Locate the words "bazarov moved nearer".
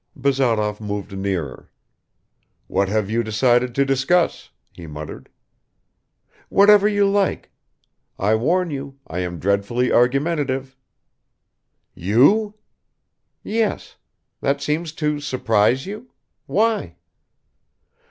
0.15-1.69